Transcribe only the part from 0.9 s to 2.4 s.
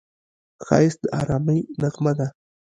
د ارامۍ نغمه ده